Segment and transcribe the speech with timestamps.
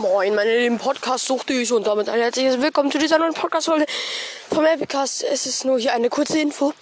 [0.00, 3.84] Moin, meine lieben Podcast-Suchtis und damit ein herzliches Willkommen zu dieser neuen Podcast-Folge
[4.50, 5.22] vom Epicast.
[5.22, 6.72] Es ist nur hier eine kurze Info.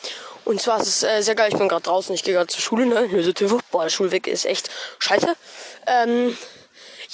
[0.45, 2.61] Und zwar ist es äh, sehr geil, ich bin gerade draußen, ich gehe gerade zur
[2.61, 3.09] Schule, ne?
[3.09, 3.35] Nöse
[3.73, 5.35] Boah, der Schulweg ist echt scheiße.
[5.89, 6.39] Ähm,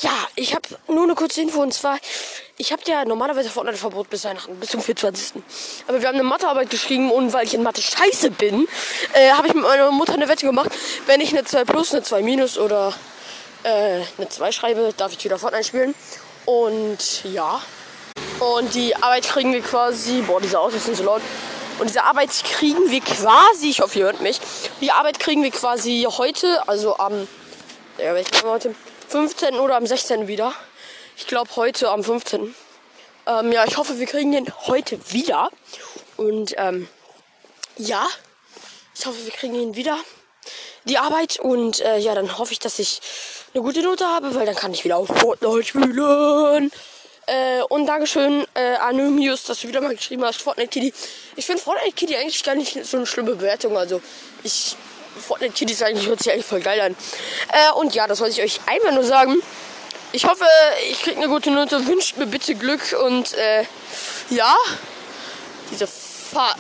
[0.01, 1.97] ja, ich habe nur eine kurze Info und zwar,
[2.59, 5.43] ich habe ja normalerweise Fortnite-Verbot bis Weihnachten, bis zum 24.
[5.89, 8.69] Aber wir haben eine Mathearbeit geschrieben und weil ich in Mathe scheiße bin,
[9.15, 10.71] äh, habe ich mit meiner Mutter eine Wette gemacht,
[11.07, 12.93] wenn ich eine 2 plus, eine 2 minus oder
[13.65, 15.95] äh, eine 2 schreibe, darf ich wieder Fortnite spielen.
[16.45, 17.61] Und ja.
[18.41, 20.23] Und die Arbeit kriegen wir quasi.
[20.23, 21.23] Boah, diese Autos sind so laut.
[21.79, 24.41] Und diese Arbeit kriegen wir quasi, ich hoffe, ihr hört mich.
[24.81, 27.27] Die Arbeit kriegen wir quasi heute, also am,
[27.99, 28.75] ja, welchen heute?
[29.09, 29.57] 15.
[29.57, 30.29] oder am 16.
[30.29, 30.53] wieder.
[31.17, 32.55] Ich glaube heute am 15.
[33.27, 35.51] Ähm, ja, ich hoffe, wir kriegen den heute wieder.
[36.17, 36.89] Und ähm,
[37.77, 38.07] ja,
[38.95, 39.99] ich hoffe, wir kriegen ihn wieder.
[40.85, 41.41] Die Arbeit.
[41.41, 43.01] Und äh, ja, dann hoffe ich, dass ich
[43.55, 46.73] eine gute Note habe, weil dann kann ich wieder auf Fortnite spielen.
[47.27, 50.93] Äh, und Dankeschön, äh, Anonymous, dass du wieder mal geschrieben hast, Fortnite Kitty.
[51.37, 53.79] Ich finde Fortnite Kitty eigentlich gar nicht so eine schlimme Bewertung.
[53.79, 54.03] Also,
[54.43, 54.77] ich,
[55.27, 56.97] Fortnite Kitty ist eigentlich, hört sich eigentlich voll geil an.
[57.53, 59.37] Äh, und ja, das wollte ich euch einfach nur sagen.
[60.13, 60.45] Ich hoffe,
[60.91, 61.87] ich kriege eine gute Note.
[61.87, 63.65] Wünscht mir bitte Glück und, äh,
[64.31, 64.55] ja.
[65.71, 66.57] Diese Fahr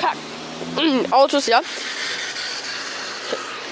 [0.00, 0.16] Kack
[1.10, 1.60] Autos, ja.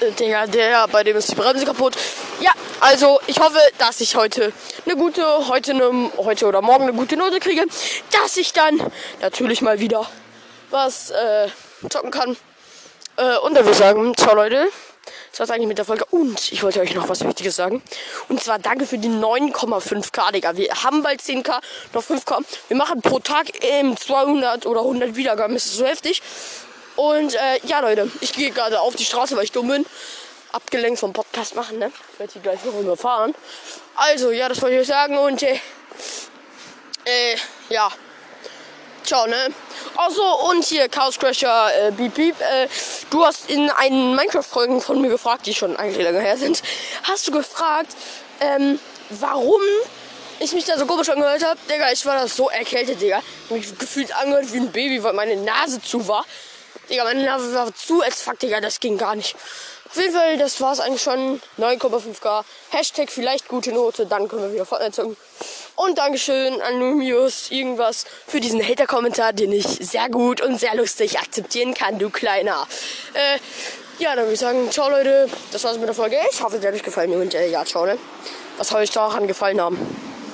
[0.00, 1.96] Äh, Digga, der, bei dem ist die Bremse kaputt.
[2.40, 4.52] Ja, also ich hoffe, dass ich heute
[4.84, 7.64] eine gute, heute, eine, heute oder morgen eine gute Note kriege,
[8.10, 8.80] dass ich dann
[9.20, 10.06] natürlich mal wieder
[10.70, 11.48] was äh,
[11.88, 12.36] zocken kann.
[13.16, 14.68] Äh, und dann würde ich sagen, ciao Leute.
[15.30, 16.04] Das war's eigentlich mit der Folge.
[16.10, 17.82] Und ich wollte euch noch was Wichtiges sagen.
[18.28, 20.56] Und zwar danke für die 9,5k, Digga.
[20.56, 21.60] Wir haben bald 10k,
[21.92, 22.42] noch 5k.
[22.68, 25.54] Wir machen pro Tag ähm, 200 oder 100 Wiedergaben.
[25.54, 26.22] Das ist so heftig.
[26.96, 29.86] Und äh, ja, Leute, ich gehe gerade auf die Straße, weil ich dumm bin
[30.52, 31.92] abgelenkt vom Podcast machen, ne?
[32.12, 33.34] Ich werde hier gleich noch überfahren.
[33.94, 35.58] Also, ja, das wollte ich euch sagen und äh,
[37.04, 37.36] äh,
[37.68, 37.90] ja.
[39.04, 39.48] Ciao, ne?
[39.96, 42.66] Achso, und hier, Chaos Crasher, äh, Beep Beep, äh,
[43.10, 46.62] du hast in einen Minecraft-Folgen von mir gefragt, die schon eigentlich länger her sind,
[47.04, 47.94] hast du gefragt,
[48.40, 48.80] ähm,
[49.10, 49.62] warum
[50.40, 51.58] ich mich da so komisch angehört habe.
[51.70, 53.18] Digga, ich war da so erkältet, Digga.
[53.18, 56.24] Ich hab mich gefühlt angehört wie ein Baby, weil meine Nase zu war.
[56.88, 59.36] Digga, meine Nase war zu als fuck, Digga, das ging gar nicht.
[59.88, 61.40] Auf jeden Fall, das war's eigentlich schon.
[61.58, 62.44] 9,5k.
[62.70, 65.16] Hashtag vielleicht gute Note, dann können wir wieder Fortnite zocken.
[65.76, 71.18] Und Dankeschön an Numius irgendwas für diesen Hater-Kommentar, den ich sehr gut und sehr lustig
[71.18, 72.66] akzeptieren kann, du Kleiner.
[73.14, 73.38] Äh,
[73.98, 75.28] ja, dann würde ich sagen, ciao Leute.
[75.52, 76.18] Das war's mit der Folge.
[76.30, 77.98] Ich hoffe, es hat euch gefallen und äh, ja, ciao, ne?
[78.58, 80.05] Was soll euch daran gefallen haben?